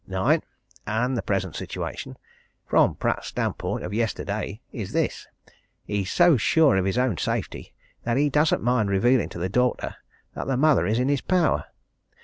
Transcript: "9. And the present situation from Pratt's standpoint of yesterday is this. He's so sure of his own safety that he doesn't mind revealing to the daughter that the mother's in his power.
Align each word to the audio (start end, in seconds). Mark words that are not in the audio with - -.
"9. 0.07 0.41
And 0.87 1.15
the 1.15 1.21
present 1.21 1.55
situation 1.55 2.17
from 2.65 2.95
Pratt's 2.95 3.27
standpoint 3.27 3.83
of 3.83 3.93
yesterday 3.93 4.59
is 4.71 4.93
this. 4.93 5.27
He's 5.83 6.09
so 6.11 6.37
sure 6.37 6.75
of 6.75 6.85
his 6.85 6.97
own 6.97 7.19
safety 7.19 7.75
that 8.01 8.17
he 8.17 8.27
doesn't 8.27 8.63
mind 8.63 8.89
revealing 8.89 9.29
to 9.29 9.37
the 9.37 9.47
daughter 9.47 9.97
that 10.33 10.47
the 10.47 10.57
mother's 10.57 10.97
in 10.97 11.07
his 11.09 11.21
power. 11.21 11.65